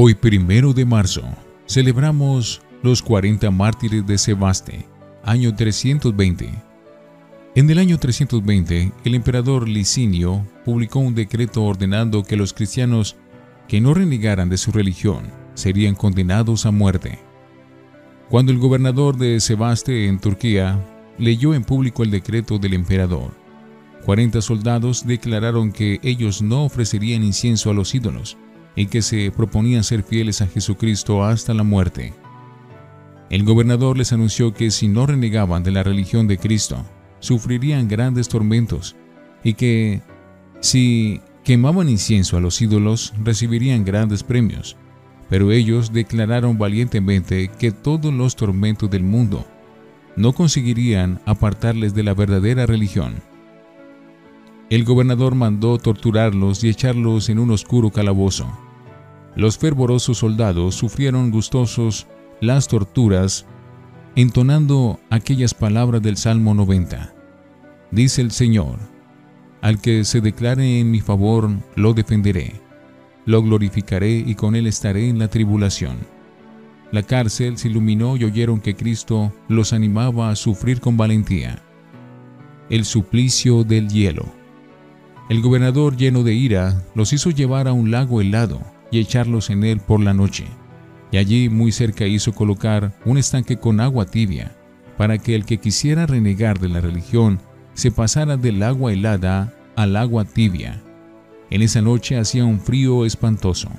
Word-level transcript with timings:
Hoy, 0.00 0.14
primero 0.14 0.72
de 0.72 0.84
marzo, 0.84 1.22
celebramos 1.66 2.62
los 2.84 3.02
40 3.02 3.50
mártires 3.50 4.06
de 4.06 4.16
Sebaste, 4.16 4.86
año 5.24 5.52
320. 5.56 6.54
En 7.56 7.68
el 7.68 7.78
año 7.80 7.98
320, 7.98 8.92
el 9.04 9.14
emperador 9.16 9.68
Licinio 9.68 10.46
publicó 10.64 11.00
un 11.00 11.16
decreto 11.16 11.64
ordenando 11.64 12.22
que 12.22 12.36
los 12.36 12.52
cristianos 12.52 13.16
que 13.66 13.80
no 13.80 13.92
renegaran 13.92 14.48
de 14.48 14.56
su 14.56 14.70
religión 14.70 15.32
serían 15.54 15.96
condenados 15.96 16.64
a 16.64 16.70
muerte. 16.70 17.18
Cuando 18.28 18.52
el 18.52 18.58
gobernador 18.58 19.16
de 19.16 19.40
Sebaste 19.40 20.06
en 20.06 20.20
Turquía 20.20 20.80
leyó 21.18 21.54
en 21.54 21.64
público 21.64 22.04
el 22.04 22.12
decreto 22.12 22.60
del 22.60 22.74
emperador, 22.74 23.32
40 24.04 24.42
soldados 24.42 25.04
declararon 25.04 25.72
que 25.72 25.98
ellos 26.04 26.40
no 26.40 26.64
ofrecerían 26.66 27.24
incienso 27.24 27.68
a 27.68 27.74
los 27.74 27.96
ídolos 27.96 28.38
y 28.78 28.86
que 28.86 29.02
se 29.02 29.32
proponían 29.32 29.82
ser 29.82 30.04
fieles 30.04 30.40
a 30.40 30.46
Jesucristo 30.46 31.24
hasta 31.24 31.52
la 31.52 31.64
muerte. 31.64 32.14
El 33.28 33.42
gobernador 33.42 33.98
les 33.98 34.12
anunció 34.12 34.54
que 34.54 34.70
si 34.70 34.86
no 34.86 35.04
renegaban 35.04 35.64
de 35.64 35.72
la 35.72 35.82
religión 35.82 36.28
de 36.28 36.38
Cristo, 36.38 36.84
sufrirían 37.18 37.88
grandes 37.88 38.28
tormentos 38.28 38.94
y 39.42 39.54
que 39.54 40.00
si 40.60 41.20
quemaban 41.42 41.88
incienso 41.88 42.36
a 42.36 42.40
los 42.40 42.62
ídolos 42.62 43.14
recibirían 43.24 43.84
grandes 43.84 44.22
premios. 44.22 44.76
Pero 45.28 45.50
ellos 45.50 45.92
declararon 45.92 46.56
valientemente 46.56 47.50
que 47.58 47.72
todos 47.72 48.14
los 48.14 48.36
tormentos 48.36 48.88
del 48.88 49.02
mundo 49.02 49.44
no 50.14 50.32
conseguirían 50.34 51.20
apartarles 51.26 51.94
de 51.94 52.04
la 52.04 52.14
verdadera 52.14 52.64
religión. 52.64 53.16
El 54.70 54.84
gobernador 54.84 55.34
mandó 55.34 55.78
torturarlos 55.78 56.62
y 56.62 56.68
echarlos 56.68 57.28
en 57.28 57.40
un 57.40 57.50
oscuro 57.50 57.90
calabozo. 57.90 58.67
Los 59.38 59.56
fervorosos 59.56 60.18
soldados 60.18 60.74
sufrieron 60.74 61.30
gustosos 61.30 62.08
las 62.40 62.66
torturas, 62.66 63.46
entonando 64.16 64.98
aquellas 65.10 65.54
palabras 65.54 66.02
del 66.02 66.16
Salmo 66.16 66.54
90. 66.54 67.14
Dice 67.92 68.20
el 68.20 68.32
Señor, 68.32 68.80
al 69.60 69.80
que 69.80 70.02
se 70.02 70.20
declare 70.20 70.80
en 70.80 70.90
mi 70.90 71.00
favor, 71.00 71.50
lo 71.76 71.94
defenderé, 71.94 72.60
lo 73.26 73.40
glorificaré 73.40 74.10
y 74.26 74.34
con 74.34 74.56
él 74.56 74.66
estaré 74.66 75.08
en 75.08 75.20
la 75.20 75.28
tribulación. 75.28 75.98
La 76.90 77.04
cárcel 77.04 77.58
se 77.58 77.68
iluminó 77.68 78.16
y 78.16 78.24
oyeron 78.24 78.58
que 78.58 78.74
Cristo 78.74 79.32
los 79.46 79.72
animaba 79.72 80.30
a 80.30 80.34
sufrir 80.34 80.80
con 80.80 80.96
valentía. 80.96 81.62
El 82.70 82.84
suplicio 82.84 83.62
del 83.62 83.88
hielo. 83.88 84.26
El 85.30 85.42
gobernador, 85.42 85.96
lleno 85.96 86.24
de 86.24 86.34
ira, 86.34 86.82
los 86.96 87.12
hizo 87.12 87.30
llevar 87.30 87.68
a 87.68 87.72
un 87.72 87.92
lago 87.92 88.20
helado 88.20 88.77
y 88.90 89.00
echarlos 89.00 89.50
en 89.50 89.64
él 89.64 89.80
por 89.80 90.00
la 90.00 90.14
noche. 90.14 90.46
Y 91.10 91.16
allí 91.16 91.48
muy 91.48 91.72
cerca 91.72 92.06
hizo 92.06 92.34
colocar 92.34 92.94
un 93.04 93.18
estanque 93.18 93.58
con 93.58 93.80
agua 93.80 94.06
tibia, 94.06 94.54
para 94.96 95.18
que 95.18 95.34
el 95.34 95.44
que 95.44 95.58
quisiera 95.58 96.06
renegar 96.06 96.58
de 96.58 96.68
la 96.68 96.80
religión 96.80 97.38
se 97.74 97.90
pasara 97.90 98.36
del 98.36 98.62
agua 98.62 98.92
helada 98.92 99.54
al 99.76 99.96
agua 99.96 100.24
tibia. 100.24 100.82
En 101.50 101.62
esa 101.62 101.80
noche 101.80 102.18
hacía 102.18 102.44
un 102.44 102.60
frío 102.60 103.06
espantoso. 103.06 103.70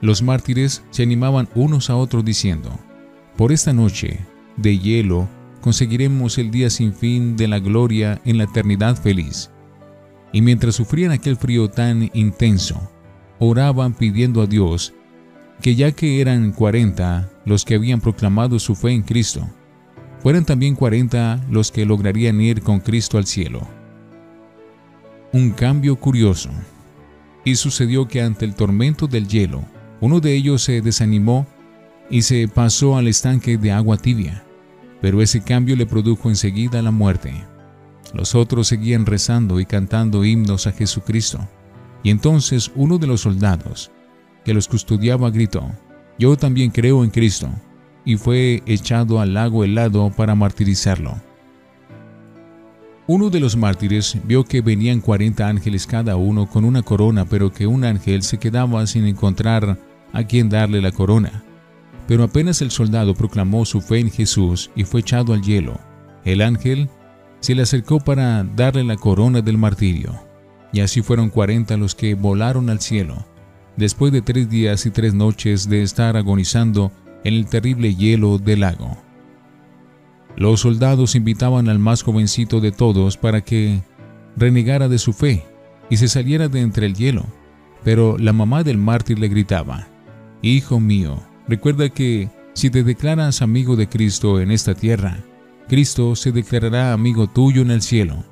Los 0.00 0.22
mártires 0.22 0.82
se 0.90 1.02
animaban 1.02 1.48
unos 1.54 1.90
a 1.90 1.96
otros 1.96 2.24
diciendo, 2.24 2.70
Por 3.36 3.52
esta 3.52 3.72
noche 3.72 4.20
de 4.56 4.78
hielo 4.78 5.28
conseguiremos 5.60 6.38
el 6.38 6.50
día 6.50 6.70
sin 6.70 6.92
fin 6.92 7.36
de 7.36 7.48
la 7.48 7.58
gloria 7.58 8.20
en 8.24 8.38
la 8.38 8.44
eternidad 8.44 8.96
feliz. 8.96 9.50
Y 10.32 10.42
mientras 10.42 10.74
sufrían 10.74 11.12
aquel 11.12 11.36
frío 11.36 11.70
tan 11.70 12.10
intenso, 12.12 12.90
oraban 13.38 13.94
pidiendo 13.94 14.42
a 14.42 14.46
Dios 14.46 14.94
que 15.60 15.74
ya 15.74 15.92
que 15.92 16.20
eran 16.20 16.52
cuarenta 16.52 17.30
los 17.44 17.64
que 17.64 17.74
habían 17.74 18.00
proclamado 18.00 18.58
su 18.58 18.74
fe 18.74 18.92
en 18.92 19.02
Cristo, 19.02 19.48
fueran 20.20 20.44
también 20.44 20.74
cuarenta 20.74 21.44
los 21.50 21.72
que 21.72 21.86
lograrían 21.86 22.40
ir 22.40 22.62
con 22.62 22.80
Cristo 22.80 23.18
al 23.18 23.26
cielo. 23.26 23.66
Un 25.32 25.50
cambio 25.50 25.96
curioso. 25.96 26.50
Y 27.44 27.56
sucedió 27.56 28.08
que 28.08 28.22
ante 28.22 28.44
el 28.44 28.54
tormento 28.54 29.06
del 29.06 29.28
hielo, 29.28 29.64
uno 30.00 30.20
de 30.20 30.34
ellos 30.34 30.62
se 30.62 30.80
desanimó 30.80 31.46
y 32.10 32.22
se 32.22 32.46
pasó 32.48 32.96
al 32.96 33.08
estanque 33.08 33.56
de 33.56 33.72
agua 33.72 33.96
tibia, 33.96 34.44
pero 35.00 35.22
ese 35.22 35.42
cambio 35.42 35.76
le 35.76 35.86
produjo 35.86 36.28
enseguida 36.28 36.82
la 36.82 36.90
muerte. 36.90 37.32
Los 38.12 38.34
otros 38.34 38.68
seguían 38.68 39.06
rezando 39.06 39.60
y 39.60 39.66
cantando 39.66 40.24
himnos 40.24 40.66
a 40.66 40.72
Jesucristo. 40.72 41.46
Y 42.02 42.10
entonces 42.10 42.70
uno 42.74 42.98
de 42.98 43.06
los 43.06 43.22
soldados 43.22 43.90
que 44.44 44.54
los 44.54 44.68
custodiaba 44.68 45.30
gritó, 45.30 45.70
Yo 46.18 46.36
también 46.36 46.70
creo 46.70 47.04
en 47.04 47.10
Cristo, 47.10 47.48
y 48.04 48.16
fue 48.16 48.62
echado 48.66 49.20
al 49.20 49.34
lago 49.34 49.64
helado 49.64 50.10
para 50.10 50.34
martirizarlo. 50.34 51.14
Uno 53.06 53.30
de 53.30 53.40
los 53.40 53.56
mártires 53.56 54.18
vio 54.24 54.44
que 54.44 54.60
venían 54.60 55.00
cuarenta 55.00 55.48
ángeles 55.48 55.86
cada 55.86 56.16
uno 56.16 56.46
con 56.46 56.64
una 56.64 56.82
corona, 56.82 57.24
pero 57.24 57.52
que 57.52 57.66
un 57.66 57.84
ángel 57.84 58.22
se 58.22 58.38
quedaba 58.38 58.86
sin 58.86 59.06
encontrar 59.06 59.78
a 60.12 60.24
quien 60.24 60.48
darle 60.48 60.82
la 60.82 60.92
corona. 60.92 61.42
Pero 62.06 62.24
apenas 62.24 62.60
el 62.62 62.70
soldado 62.70 63.14
proclamó 63.14 63.64
su 63.64 63.80
fe 63.80 64.00
en 64.00 64.10
Jesús 64.10 64.70
y 64.74 64.84
fue 64.84 65.00
echado 65.00 65.32
al 65.32 65.42
hielo, 65.42 65.78
el 66.24 66.42
ángel 66.42 66.88
se 67.40 67.54
le 67.54 67.62
acercó 67.62 68.00
para 68.00 68.44
darle 68.44 68.84
la 68.84 68.96
corona 68.96 69.40
del 69.40 69.56
martirio. 69.56 70.27
Y 70.72 70.80
así 70.80 71.02
fueron 71.02 71.30
cuarenta 71.30 71.76
los 71.76 71.94
que 71.94 72.14
volaron 72.14 72.70
al 72.70 72.80
cielo, 72.80 73.24
después 73.76 74.12
de 74.12 74.22
tres 74.22 74.50
días 74.50 74.84
y 74.86 74.90
tres 74.90 75.14
noches 75.14 75.68
de 75.68 75.82
estar 75.82 76.16
agonizando 76.16 76.92
en 77.24 77.34
el 77.34 77.46
terrible 77.46 77.94
hielo 77.94 78.38
del 78.38 78.60
lago. 78.60 78.98
Los 80.36 80.60
soldados 80.60 81.14
invitaban 81.14 81.68
al 81.68 81.78
más 81.78 82.02
jovencito 82.02 82.60
de 82.60 82.70
todos 82.70 83.16
para 83.16 83.40
que 83.40 83.82
renegara 84.36 84.88
de 84.88 84.98
su 84.98 85.12
fe 85.12 85.44
y 85.90 85.96
se 85.96 86.08
saliera 86.08 86.48
de 86.48 86.60
entre 86.60 86.86
el 86.86 86.94
hielo, 86.94 87.24
pero 87.82 88.18
la 88.18 88.32
mamá 88.32 88.62
del 88.62 88.78
mártir 88.78 89.18
le 89.18 89.28
gritaba, 89.28 89.88
Hijo 90.42 90.78
mío, 90.78 91.20
recuerda 91.48 91.88
que 91.88 92.28
si 92.52 92.70
te 92.70 92.84
declaras 92.84 93.42
amigo 93.42 93.74
de 93.74 93.88
Cristo 93.88 94.40
en 94.40 94.50
esta 94.50 94.74
tierra, 94.74 95.18
Cristo 95.68 96.14
se 96.16 96.32
declarará 96.32 96.92
amigo 96.92 97.26
tuyo 97.26 97.62
en 97.62 97.70
el 97.70 97.82
cielo. 97.82 98.24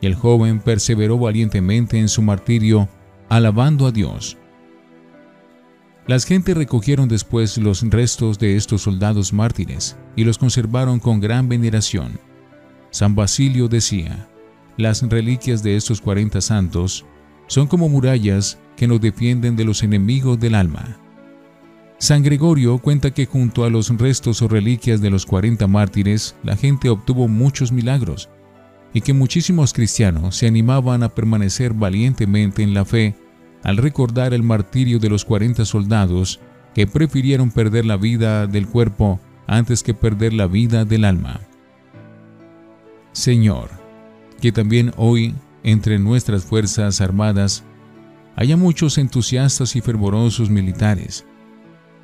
Y 0.00 0.06
el 0.06 0.14
joven 0.14 0.60
perseveró 0.60 1.18
valientemente 1.18 1.98
en 1.98 2.08
su 2.08 2.22
martirio, 2.22 2.88
alabando 3.28 3.86
a 3.86 3.92
Dios. 3.92 4.36
Las 6.06 6.24
gentes 6.24 6.56
recogieron 6.56 7.08
después 7.08 7.56
los 7.58 7.82
restos 7.88 8.38
de 8.38 8.56
estos 8.56 8.82
soldados 8.82 9.32
mártires 9.32 9.96
y 10.16 10.24
los 10.24 10.38
conservaron 10.38 10.98
con 10.98 11.20
gran 11.20 11.48
veneración. 11.48 12.18
San 12.90 13.14
Basilio 13.14 13.68
decía, 13.68 14.26
las 14.76 15.02
reliquias 15.02 15.62
de 15.62 15.76
estos 15.76 16.00
cuarenta 16.00 16.40
santos 16.40 17.04
son 17.46 17.66
como 17.66 17.88
murallas 17.88 18.58
que 18.76 18.88
nos 18.88 19.00
defienden 19.00 19.54
de 19.54 19.64
los 19.64 19.82
enemigos 19.82 20.40
del 20.40 20.54
alma. 20.54 20.96
San 21.98 22.22
Gregorio 22.22 22.78
cuenta 22.78 23.10
que 23.10 23.26
junto 23.26 23.64
a 23.64 23.70
los 23.70 23.90
restos 23.96 24.40
o 24.40 24.48
reliquias 24.48 25.00
de 25.02 25.10
los 25.10 25.26
40 25.26 25.66
mártires, 25.66 26.34
la 26.42 26.56
gente 26.56 26.88
obtuvo 26.88 27.28
muchos 27.28 27.70
milagros 27.70 28.30
y 28.92 29.00
que 29.02 29.12
muchísimos 29.12 29.72
cristianos 29.72 30.36
se 30.36 30.46
animaban 30.46 31.02
a 31.02 31.10
permanecer 31.10 31.72
valientemente 31.74 32.62
en 32.62 32.74
la 32.74 32.84
fe 32.84 33.14
al 33.62 33.76
recordar 33.76 34.34
el 34.34 34.42
martirio 34.42 34.98
de 34.98 35.08
los 35.08 35.24
40 35.24 35.64
soldados 35.64 36.40
que 36.74 36.86
prefirieron 36.86 37.50
perder 37.50 37.84
la 37.84 37.96
vida 37.96 38.46
del 38.46 38.66
cuerpo 38.66 39.20
antes 39.46 39.82
que 39.82 39.94
perder 39.94 40.32
la 40.32 40.46
vida 40.46 40.84
del 40.84 41.04
alma. 41.04 41.40
Señor, 43.12 43.70
que 44.40 44.52
también 44.52 44.92
hoy 44.96 45.34
entre 45.62 45.98
nuestras 45.98 46.44
Fuerzas 46.44 47.00
Armadas 47.00 47.64
haya 48.36 48.56
muchos 48.56 48.96
entusiastas 48.98 49.76
y 49.76 49.80
fervorosos 49.80 50.48
militares 50.48 51.26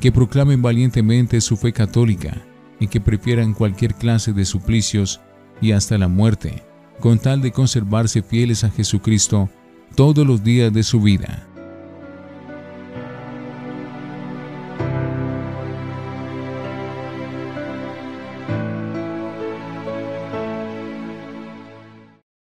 que 0.00 0.10
proclamen 0.10 0.62
valientemente 0.62 1.40
su 1.40 1.56
fe 1.56 1.72
católica 1.72 2.42
y 2.80 2.88
que 2.88 3.00
prefieran 3.00 3.54
cualquier 3.54 3.94
clase 3.94 4.32
de 4.32 4.44
suplicios 4.44 5.20
y 5.60 5.72
hasta 5.72 5.96
la 5.98 6.08
muerte, 6.08 6.62
con 7.00 7.18
tal 7.18 7.42
de 7.42 7.52
conservarse 7.52 8.22
fieles 8.22 8.64
a 8.64 8.70
Jesucristo 8.70 9.48
todos 9.94 10.26
los 10.26 10.42
días 10.42 10.72
de 10.72 10.82
su 10.82 11.00
vida. 11.00 11.46